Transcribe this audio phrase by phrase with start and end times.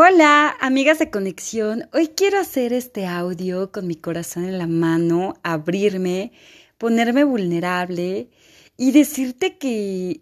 [0.00, 1.88] Hola, amigas de conexión.
[1.92, 6.30] Hoy quiero hacer este audio con mi corazón en la mano, abrirme,
[6.78, 8.30] ponerme vulnerable
[8.76, 10.20] y decirte que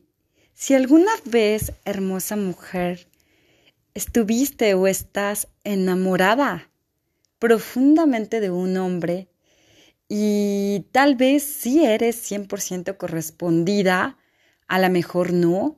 [0.54, 3.06] si alguna vez, hermosa mujer,
[3.92, 6.70] estuviste o estás enamorada
[7.38, 9.28] profundamente de un hombre
[10.08, 14.16] y tal vez sí eres 100% correspondida,
[14.68, 15.76] a lo mejor no,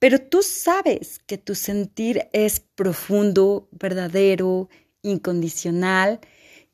[0.00, 4.68] pero tú sabes que tu sentir es profundo, verdadero,
[5.02, 6.20] incondicional,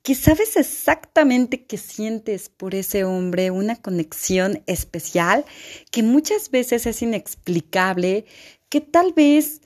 [0.03, 5.45] que sabes exactamente que sientes por ese hombre una conexión especial
[5.91, 8.25] que muchas veces es inexplicable,
[8.69, 9.61] que tal vez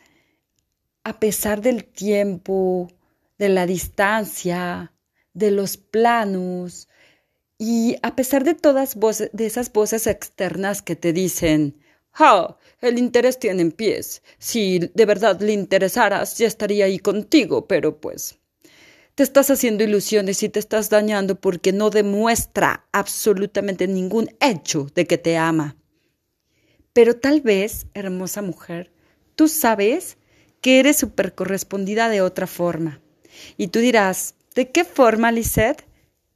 [1.04, 2.90] a pesar del tiempo,
[3.36, 4.94] de la distancia,
[5.34, 6.88] de los planos,
[7.58, 11.76] y a pesar de todas de esas voces externas que te dicen,
[12.14, 12.56] ¡Ah!
[12.80, 14.22] El interés tiene en pies.
[14.38, 18.38] Si de verdad le interesaras, ya estaría ahí contigo, pero pues.
[19.14, 25.06] Te estás haciendo ilusiones y te estás dañando porque no demuestra absolutamente ningún hecho de
[25.06, 25.76] que te ama.
[26.94, 28.90] Pero tal vez, hermosa mujer,
[29.34, 30.16] tú sabes
[30.62, 33.00] que eres súper correspondida de otra forma.
[33.56, 35.86] Y tú dirás, ¿de qué forma, Lisette?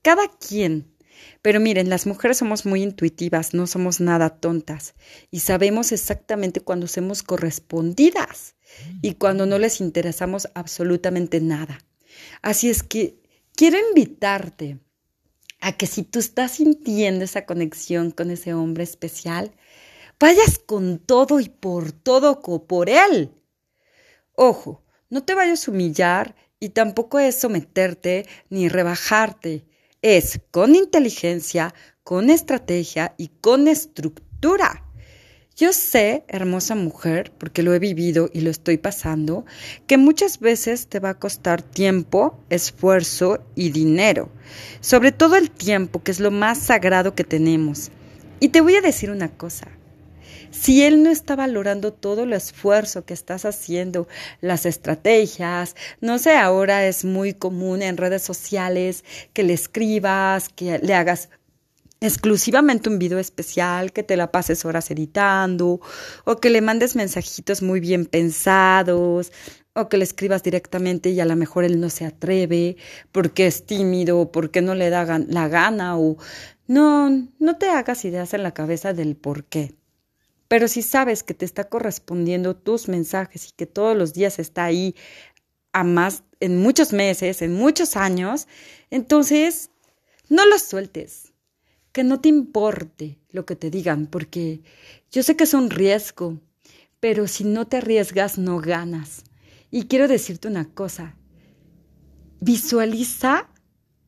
[0.03, 0.94] Cada quien
[1.43, 4.95] pero miren, las mujeres somos muy intuitivas, no somos nada tontas
[5.31, 8.57] y sabemos exactamente cuando somos correspondidas
[9.03, 11.79] y cuando no les interesamos absolutamente nada.
[12.43, 13.21] Así es que
[13.55, 14.79] quiero invitarte
[15.61, 19.53] a que si tú estás sintiendo esa conexión con ese hombre especial,
[20.21, 23.33] vayas con todo y por todo por él.
[24.35, 29.67] Ojo, no te vayas a humillar y tampoco es someterte ni rebajarte
[30.05, 34.85] es con inteligencia, con estrategia y con estructura.
[35.57, 39.47] Yo sé, hermosa mujer, porque lo he vivido y lo estoy pasando,
[39.87, 44.29] que muchas veces te va a costar tiempo, esfuerzo y dinero.
[44.81, 47.91] Sobre todo el tiempo, que es lo más sagrado que tenemos.
[48.41, 49.69] Y te voy a decir una cosa.
[50.55, 54.07] Si él no está valorando todo el esfuerzo que estás haciendo,
[54.41, 60.79] las estrategias, no sé, ahora es muy común en redes sociales que le escribas, que
[60.79, 61.29] le hagas
[62.01, 65.81] exclusivamente un video especial, que te la pases horas editando,
[66.25, 69.33] o que le mandes mensajitos muy bien pensados,
[69.75, 72.77] o que le escribas directamente y a lo mejor él no se atreve
[73.13, 76.17] porque es tímido, porque no le da la gana, o
[76.69, 79.75] no, no te hagas ideas en la cabeza del por qué.
[80.49, 84.65] Pero si sabes que te está correspondiendo tus mensajes y que todos los días está
[84.65, 84.95] ahí
[85.73, 88.47] a más, en muchos meses, en muchos años,
[88.91, 89.71] entonces
[90.29, 91.33] no lo sueltes.
[91.93, 94.63] Que no te importe lo que te digan, porque
[95.11, 96.41] yo sé que es un riesgo,
[96.99, 99.25] pero si no te arriesgas, no ganas.
[99.71, 101.17] Y quiero decirte una cosa,
[102.41, 103.49] visualiza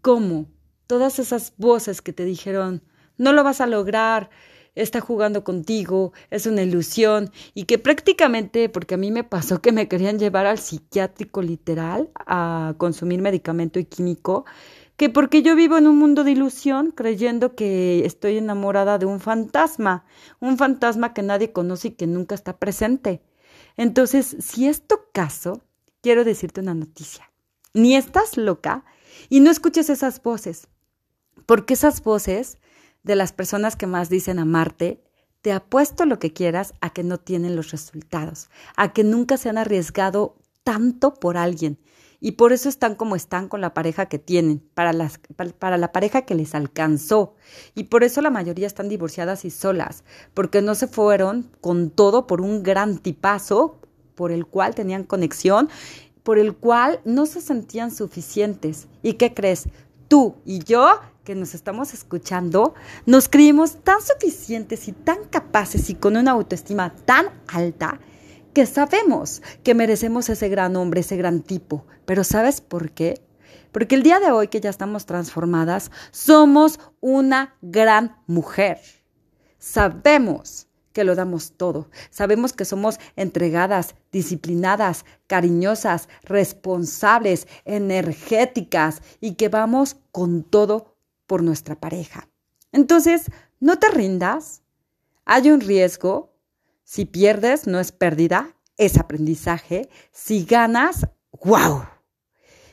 [0.01, 0.49] cómo
[0.87, 2.83] todas esas voces que te dijeron,
[3.19, 4.31] no lo vas a lograr,
[4.77, 9.73] está jugando contigo, es una ilusión y que prácticamente, porque a mí me pasó que
[9.73, 14.45] me querían llevar al psiquiátrico literal a consumir medicamento y químico,
[14.97, 19.19] que porque yo vivo en un mundo de ilusión creyendo que estoy enamorada de un
[19.19, 20.05] fantasma,
[20.41, 23.23] un fantasma que nadie conoce y que nunca está presente.
[23.77, 25.63] Entonces, si es tu caso,
[26.03, 27.31] quiero decirte una noticia.
[27.75, 28.85] Ni estás loca
[29.29, 30.69] y no escuches esas voces,
[31.45, 32.59] porque esas voces
[33.07, 35.03] de las personas que más dicen amarte,
[35.41, 39.49] te apuesto lo que quieras a que no tienen los resultados, a que nunca se
[39.49, 41.79] han arriesgado tanto por alguien
[42.21, 44.93] y por eso están como están con la pareja que tienen, para,
[45.59, 47.35] para la pareja que les alcanzó.
[47.75, 50.03] Y por eso la mayoría están divorciadas y solas,
[50.35, 53.79] porque no se fueron con todo por un gran tipazo
[54.15, 55.69] por el cual tenían conexión,
[56.23, 58.89] por el cual no se sentían suficientes.
[59.03, 59.69] ¿Y qué crees?
[60.09, 62.75] Tú y yo que nos estamos escuchando,
[63.05, 67.99] nos creímos tan suficientes y tan capaces y con una autoestima tan alta
[68.55, 71.85] que sabemos que merecemos ese gran hombre, ese gran tipo.
[72.07, 73.21] Pero ¿sabes por qué?
[73.73, 78.79] Porque el día de hoy que ya estamos transformadas, somos una gran mujer.
[79.59, 80.66] Sabemos
[80.97, 81.91] que lo damos todo.
[82.09, 90.97] Sabemos que somos entregadas, disciplinadas, cariñosas, responsables, energéticas y que vamos con todo
[91.27, 92.31] por nuestra pareja.
[92.73, 93.27] Entonces,
[93.61, 94.63] no te rindas.
[95.27, 96.33] Hay un riesgo.
[96.83, 99.91] Si pierdes, no es pérdida, es aprendizaje.
[100.13, 101.09] Si ganas,
[101.45, 101.83] ¡wow!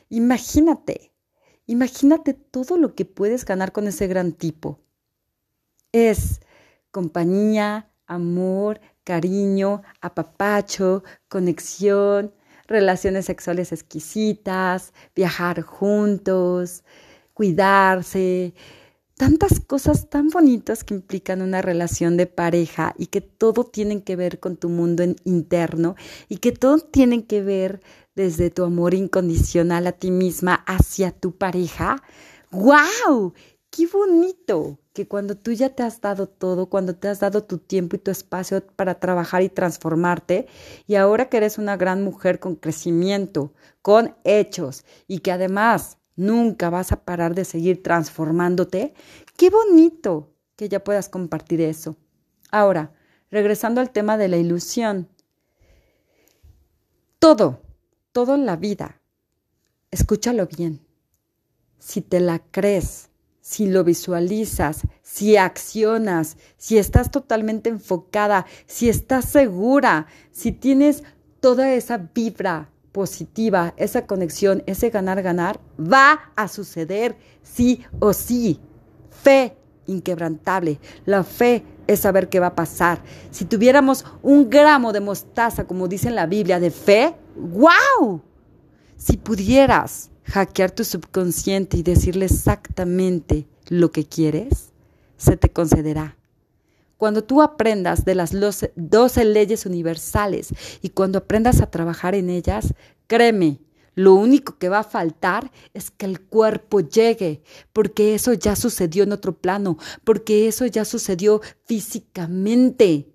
[0.08, 1.12] Imagínate,
[1.66, 4.80] imagínate todo lo que puedes ganar con ese gran tipo.
[5.92, 6.40] Es
[6.90, 12.32] compañía, amor, cariño, apapacho, conexión,
[12.66, 16.84] relaciones sexuales exquisitas, viajar juntos,
[17.34, 18.54] cuidarse,
[19.16, 24.16] tantas cosas tan bonitas que implican una relación de pareja y que todo tienen que
[24.16, 25.94] ver con tu mundo interno
[26.28, 27.80] y que todo tienen que ver
[28.14, 32.02] desde tu amor incondicional a ti misma hacia tu pareja.
[32.50, 33.34] ¡Wow!
[33.74, 34.78] ¡Qué bonito!
[34.92, 37.98] Que cuando tú ya te has dado todo, cuando te has dado tu tiempo y
[37.98, 40.46] tu espacio para trabajar y transformarte,
[40.86, 46.70] y ahora que eres una gran mujer con crecimiento, con hechos, y que además nunca
[46.70, 48.94] vas a parar de seguir transformándote,
[49.36, 51.96] qué bonito que ya puedas compartir eso.
[52.52, 52.92] Ahora,
[53.28, 55.08] regresando al tema de la ilusión,
[57.18, 57.60] todo,
[58.12, 59.00] todo en la vida,
[59.90, 60.86] escúchalo bien.
[61.80, 63.10] Si te la crees,
[63.44, 71.02] si lo visualizas, si accionas, si estás totalmente enfocada, si estás segura, si tienes
[71.40, 78.60] toda esa vibra positiva, esa conexión, ese ganar-ganar, va a suceder sí o sí.
[79.10, 79.54] Fe
[79.84, 80.80] inquebrantable.
[81.04, 83.02] La fe es saber qué va a pasar.
[83.30, 88.22] Si tuviéramos un gramo de mostaza, como dice en la Biblia, de fe, ¡wow!
[88.96, 94.72] Si pudieras hackear tu subconsciente y decirle exactamente lo que quieres,
[95.16, 96.16] se te concederá.
[96.96, 102.72] Cuando tú aprendas de las 12 leyes universales y cuando aprendas a trabajar en ellas,
[103.06, 103.58] créeme,
[103.94, 107.42] lo único que va a faltar es que el cuerpo llegue,
[107.72, 113.08] porque eso ya sucedió en otro plano, porque eso ya sucedió físicamente,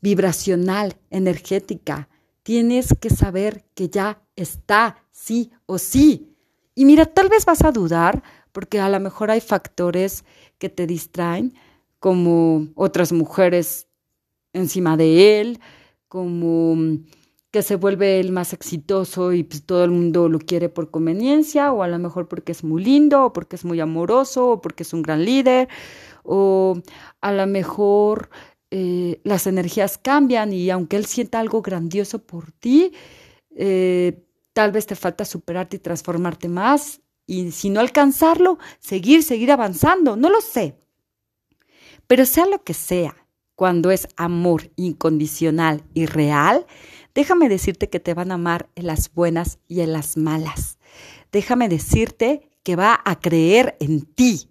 [0.00, 2.08] vibracional, energética.
[2.42, 6.34] Tienes que saber que ya está, sí o sí.
[6.74, 8.22] Y mira, tal vez vas a dudar,
[8.52, 10.24] porque a lo mejor hay factores
[10.58, 11.54] que te distraen,
[12.00, 13.86] como otras mujeres
[14.52, 15.60] encima de él,
[16.08, 16.76] como
[17.52, 21.72] que se vuelve el más exitoso y pues, todo el mundo lo quiere por conveniencia,
[21.72, 24.82] o a lo mejor porque es muy lindo, o porque es muy amoroso, o porque
[24.82, 25.68] es un gran líder,
[26.24, 26.80] o
[27.20, 28.30] a lo mejor
[28.70, 32.92] eh, las energías cambian y aunque él sienta algo grandioso por ti,
[33.56, 39.52] eh, tal vez te falta superarte y transformarte más, y si no alcanzarlo, seguir, seguir
[39.52, 40.76] avanzando, no lo sé.
[42.06, 43.14] Pero sea lo que sea,
[43.54, 46.66] cuando es amor incondicional y real,
[47.14, 50.78] déjame decirte que te van a amar en las buenas y en las malas.
[51.30, 54.50] Déjame decirte que va a creer en ti.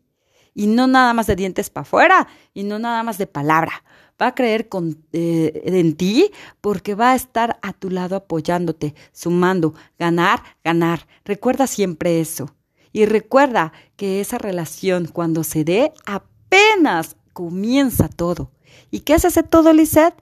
[0.53, 3.83] Y no nada más de dientes para afuera, y no nada más de palabra.
[4.21, 4.68] Va a creer
[5.13, 6.31] eh, en ti
[6.62, 11.07] porque va a estar a tu lado apoyándote, sumando, ganar, ganar.
[11.24, 12.54] Recuerda siempre eso.
[12.92, 18.51] Y recuerda que esa relación cuando se dé apenas comienza todo.
[18.92, 20.16] ¿Y qué es ese todo, Lisette?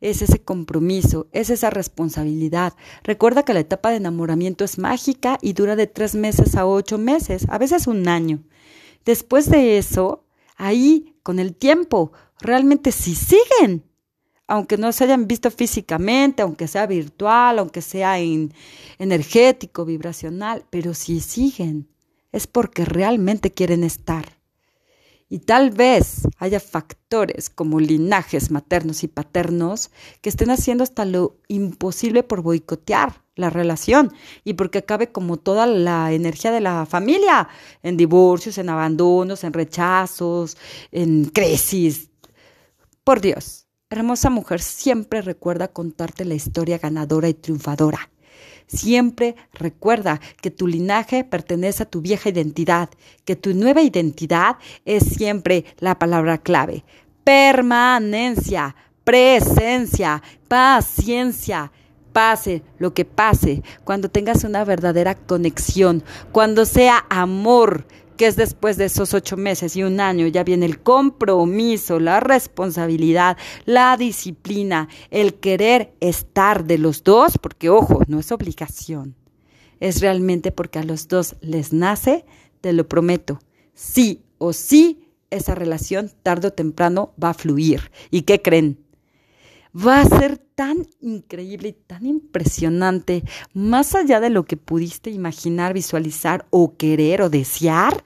[0.00, 2.74] Es ese compromiso, es esa responsabilidad.
[3.02, 6.98] Recuerda que la etapa de enamoramiento es mágica y dura de tres meses a ocho
[6.98, 8.44] meses, a veces un año.
[9.04, 10.24] Después de eso,
[10.56, 13.84] ahí, con el tiempo, realmente sí siguen.
[14.46, 21.20] Aunque no se hayan visto físicamente, aunque sea virtual, aunque sea energético, vibracional, pero si
[21.20, 21.86] siguen.
[22.32, 24.38] Es porque realmente quieren estar.
[25.28, 29.90] Y tal vez haya factores como linajes maternos y paternos
[30.22, 34.12] que estén haciendo hasta lo imposible por boicotear la relación
[34.44, 37.48] y porque acabe como toda la energía de la familia,
[37.82, 40.58] en divorcios, en abandonos, en rechazos,
[40.92, 42.10] en crisis.
[43.04, 48.10] Por Dios, hermosa mujer, siempre recuerda contarte la historia ganadora y triunfadora.
[48.66, 52.90] Siempre recuerda que tu linaje pertenece a tu vieja identidad,
[53.24, 56.84] que tu nueva identidad es siempre la palabra clave.
[57.24, 61.72] Permanencia, presencia, paciencia.
[62.18, 68.76] Pase lo que pase, cuando tengas una verdadera conexión, cuando sea amor, que es después
[68.76, 74.88] de esos ocho meses y un año, ya viene el compromiso, la responsabilidad, la disciplina,
[75.12, 79.14] el querer estar de los dos, porque ojo, no es obligación,
[79.78, 82.24] es realmente porque a los dos les nace,
[82.60, 83.38] te lo prometo,
[83.74, 87.92] sí o sí, esa relación tarde o temprano va a fluir.
[88.10, 88.87] ¿Y qué creen?
[89.74, 95.74] Va a ser tan increíble y tan impresionante, más allá de lo que pudiste imaginar,
[95.74, 98.04] visualizar o querer o desear,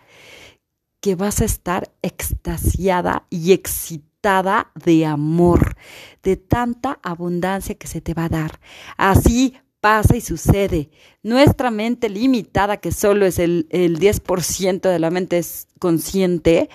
[1.01, 5.77] que vas a estar extasiada y excitada de amor,
[6.23, 8.61] de tanta abundancia que se te va a dar.
[8.97, 10.91] Así pasa y sucede.
[11.25, 15.41] Nuestra mente limitada, que solo es el, el 10% de la mente
[15.81, 16.71] consciente,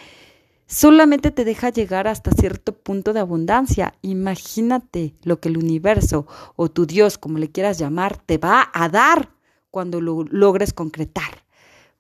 [0.67, 3.95] solamente te deja llegar hasta cierto punto de abundancia.
[4.01, 8.89] Imagínate lo que el universo o tu Dios, como le quieras llamar, te va a
[8.89, 9.31] dar
[9.71, 11.45] cuando lo logres concretar.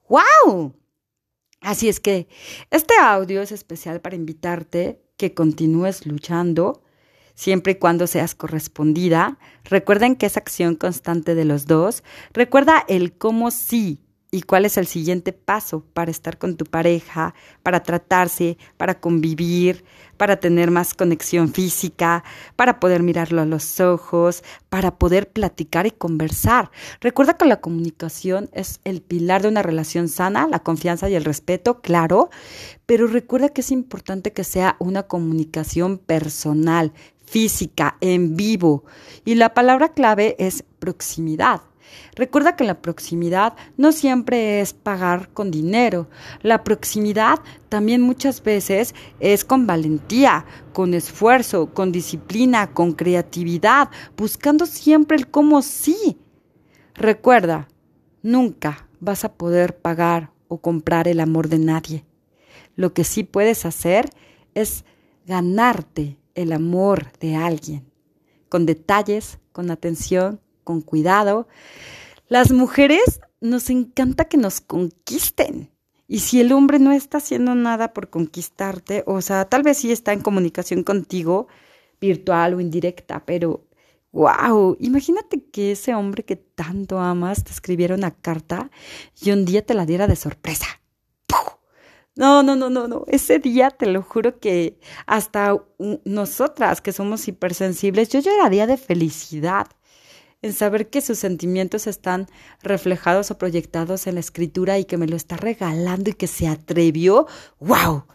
[0.09, 0.73] ¡Wow!
[1.61, 2.27] Así es que
[2.69, 6.83] este audio es especial para invitarte que continúes luchando
[7.33, 9.37] siempre y cuando seas correspondida.
[9.63, 12.03] Recuerden que es acción constante de los dos.
[12.33, 17.33] Recuerda el cómo sí y cuál es el siguiente paso para estar con tu pareja,
[17.63, 19.85] para tratarse, para convivir,
[20.17, 22.23] para tener más conexión física,
[22.55, 26.71] para poder mirarlo a los ojos, para poder platicar y conversar.
[26.99, 31.23] Recuerda que la comunicación es el pilar de una relación sana, la confianza y el
[31.23, 32.29] respeto, claro,
[32.85, 36.91] pero recuerda que es importante que sea una comunicación personal,
[37.25, 38.83] física, en vivo.
[39.23, 41.61] Y la palabra clave es proximidad.
[42.15, 46.09] Recuerda que la proximidad no siempre es pagar con dinero.
[46.41, 47.39] La proximidad
[47.69, 55.29] también muchas veces es con valentía, con esfuerzo, con disciplina, con creatividad, buscando siempre el
[55.29, 56.17] cómo sí.
[56.95, 57.67] Recuerda,
[58.23, 62.05] nunca vas a poder pagar o comprar el amor de nadie.
[62.75, 64.09] Lo que sí puedes hacer
[64.55, 64.85] es
[65.25, 67.91] ganarte el amor de alguien,
[68.49, 71.47] con detalles, con atención, con cuidado.
[72.27, 75.71] Las mujeres nos encanta que nos conquisten.
[76.09, 79.93] Y si el hombre no está haciendo nada por conquistarte, o sea, tal vez sí
[79.93, 81.47] está en comunicación contigo,
[82.01, 83.65] virtual o indirecta, pero
[84.11, 88.71] wow, imagínate que ese hombre que tanto amas te escribiera una carta
[89.21, 90.67] y un día te la diera de sorpresa.
[92.17, 93.03] No, no, no, no, no.
[93.07, 95.55] Ese día te lo juro que hasta
[96.03, 99.67] nosotras que somos hipersensibles, yo lloraría de felicidad
[100.41, 102.27] en saber que sus sentimientos están
[102.61, 106.47] reflejados o proyectados en la escritura y que me lo está regalando y que se
[106.47, 107.27] atrevió.
[107.59, 108.05] ¡Wow!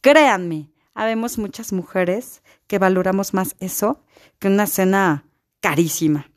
[0.00, 4.04] Créanme, habemos muchas mujeres que valoramos más eso
[4.38, 5.26] que una cena
[5.60, 6.30] carísima.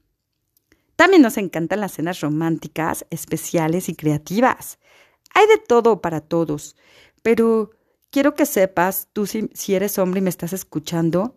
[0.95, 4.77] También nos encantan las cenas románticas, especiales y creativas.
[5.33, 6.75] Hay de todo para todos,
[7.23, 7.71] pero
[8.11, 11.35] quiero que sepas, tú si, eres hombre y me estás escuchando,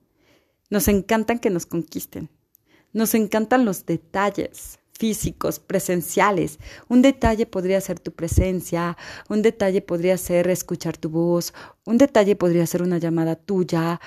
[0.69, 2.29] nos encantan que nos conquisten.
[2.97, 6.59] Nos encantan los detalles físicos, presenciales.
[6.89, 8.97] Un detalle podría ser tu presencia,
[9.29, 11.53] un detalle podría ser escuchar tu voz,
[11.85, 14.01] un detalle podría ser una llamada tuya,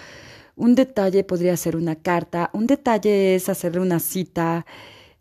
[0.55, 4.65] un detalle podría ser una carta, un detalle es hacerle una cita,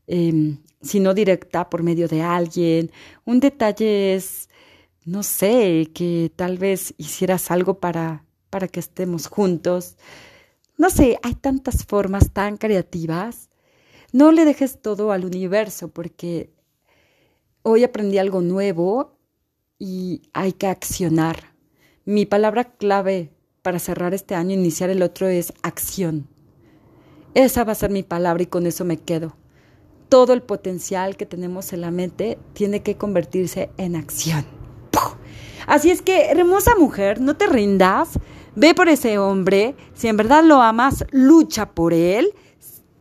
[0.07, 2.91] em, si no directa, por medio de alguien,
[3.27, 4.49] un detalle es
[5.05, 9.99] no sé, que tal vez hicieras algo para, para que estemos juntos.
[10.79, 13.51] No sé, hay tantas formas tan creativas.
[14.13, 16.51] No le dejes todo al universo porque
[17.63, 19.19] hoy aprendí algo nuevo
[19.79, 21.53] y hay que accionar.
[22.05, 23.31] Mi palabra clave
[23.63, 26.27] para cerrar este año, e iniciar el otro es acción.
[27.35, 29.37] Esa va a ser mi palabra y con eso me quedo.
[30.09, 34.47] Todo el potencial que tenemos en la mente tiene que convertirse en acción.
[35.67, 38.19] Así es que, hermosa mujer, no te rindas,
[38.57, 42.33] ve por ese hombre, si en verdad lo amas, lucha por él,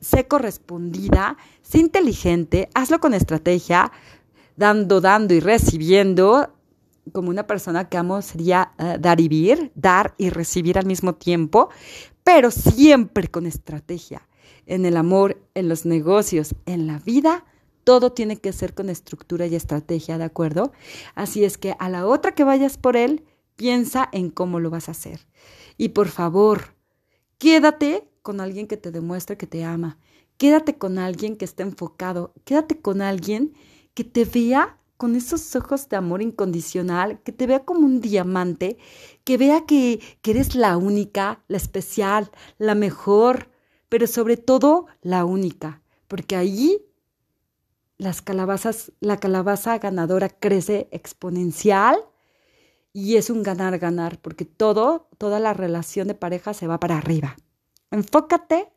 [0.07, 3.91] sé correspondida, sé inteligente, hazlo con estrategia,
[4.55, 6.53] dando, dando y recibiendo.
[7.11, 11.15] Como una persona que amo sería eh, dar y vivir, dar y recibir al mismo
[11.15, 11.69] tiempo,
[12.23, 14.27] pero siempre con estrategia.
[14.65, 17.45] En el amor, en los negocios, en la vida,
[17.85, 20.73] todo tiene que ser con estructura y estrategia, ¿de acuerdo?
[21.15, 23.23] Así es que a la otra que vayas por él,
[23.55, 25.27] piensa en cómo lo vas a hacer.
[25.77, 26.75] Y por favor,
[27.37, 29.97] quédate con alguien que te demuestre que te ama.
[30.35, 32.33] Quédate con alguien que esté enfocado.
[32.43, 33.53] Quédate con alguien
[33.93, 38.77] que te vea con esos ojos de amor incondicional, que te vea como un diamante,
[39.23, 43.49] que vea que, que eres la única, la especial, la mejor,
[43.87, 46.81] pero sobre todo la única, porque allí
[47.97, 51.95] las calabazas, la calabaza ganadora crece exponencial
[52.91, 57.37] y es un ganar-ganar, porque todo, toda la relación de pareja se va para arriba.
[57.91, 58.69] Enfócate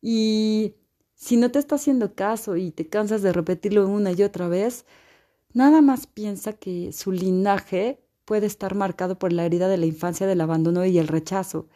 [0.00, 0.74] y
[1.14, 4.84] si no te está haciendo caso y te cansas de repetirlo una y otra vez,
[5.52, 10.26] nada más piensa que su linaje puede estar marcado por la herida de la infancia
[10.26, 11.68] del abandono y el rechazo.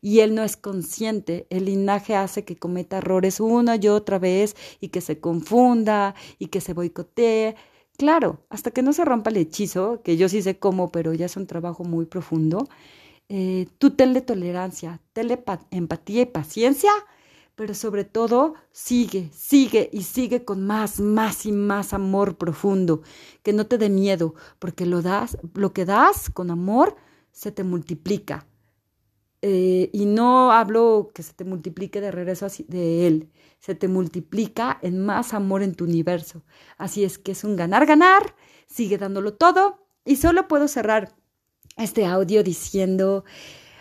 [0.00, 1.46] Y él no es consciente.
[1.50, 6.46] El linaje hace que cometa errores una y otra vez y que se confunda y
[6.46, 7.56] que se boicotee.
[7.98, 11.26] Claro, hasta que no se rompa el hechizo, que yo sí sé cómo, pero ya
[11.26, 12.68] es un trabajo muy profundo,
[13.28, 16.90] eh, tú tenle tolerancia, tenle empatía y paciencia
[17.58, 23.02] pero sobre todo sigue, sigue y sigue con más, más y más amor profundo,
[23.42, 26.94] que no te dé miedo, porque lo das, lo que das con amor
[27.32, 28.46] se te multiplica.
[29.42, 34.78] Eh, y no hablo que se te multiplique de regreso de él, se te multiplica
[34.80, 36.44] en más amor en tu universo.
[36.76, 38.36] Así es que es un ganar-ganar,
[38.68, 41.17] sigue dándolo todo y solo puedo cerrar
[41.78, 43.24] este audio diciendo,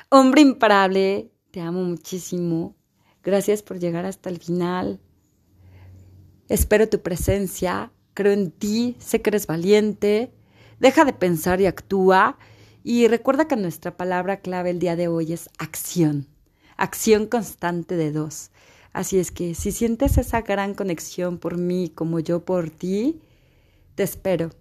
[0.10, 2.76] hombre imparable, te amo muchísimo,
[3.24, 5.00] gracias por llegar hasta el final,
[6.48, 10.32] espero tu presencia, creo en ti, sé que eres valiente,
[10.80, 12.38] deja de pensar y actúa.
[12.84, 16.28] Y recuerda que nuestra palabra clave el día de hoy es acción,
[16.78, 18.52] acción constante de dos.
[18.94, 23.22] Así es que si sientes esa gran conexión por mí como yo por ti,
[23.96, 24.52] te espero